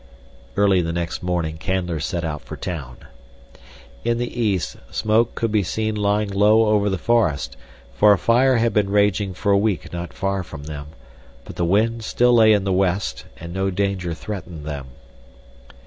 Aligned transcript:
Early 0.57 0.81
the 0.81 0.93
next 0.93 1.21
morning 1.21 1.59
Canler 1.59 2.01
set 2.01 2.23
out 2.23 2.41
for 2.41 2.55
town. 2.57 2.97
In 4.03 4.17
the 4.17 4.41
east 4.41 4.77
smoke 4.89 5.35
could 5.35 5.51
be 5.51 5.61
seen 5.61 5.93
lying 5.93 6.29
low 6.31 6.69
over 6.69 6.89
the 6.89 6.97
forest, 6.97 7.55
for 7.93 8.11
a 8.11 8.17
fire 8.17 8.57
had 8.57 8.73
been 8.73 8.89
raging 8.89 9.35
for 9.35 9.51
a 9.51 9.57
week 9.59 9.93
not 9.93 10.11
far 10.11 10.41
from 10.41 10.63
them, 10.63 10.87
but 11.45 11.55
the 11.55 11.65
wind 11.65 12.03
still 12.03 12.33
lay 12.33 12.51
in 12.51 12.63
the 12.63 12.73
west 12.73 13.25
and 13.37 13.53
no 13.53 13.69
danger 13.69 14.15
threatened 14.15 14.65
them. 14.65 14.87